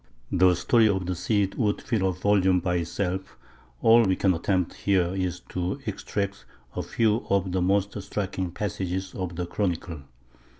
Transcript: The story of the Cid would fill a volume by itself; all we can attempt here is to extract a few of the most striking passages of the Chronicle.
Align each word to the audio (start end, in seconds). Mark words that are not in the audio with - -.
The 0.31 0.55
story 0.55 0.89
of 0.89 1.05
the 1.05 1.13
Cid 1.13 1.53
would 1.59 1.79
fill 1.79 2.07
a 2.07 2.11
volume 2.13 2.59
by 2.59 2.77
itself; 2.77 3.37
all 3.83 4.01
we 4.01 4.15
can 4.15 4.33
attempt 4.33 4.73
here 4.73 5.13
is 5.13 5.41
to 5.49 5.79
extract 5.85 6.43
a 6.75 6.81
few 6.81 7.23
of 7.29 7.51
the 7.51 7.61
most 7.61 8.01
striking 8.01 8.49
passages 8.49 9.13
of 9.13 9.35
the 9.35 9.45
Chronicle. 9.45 10.01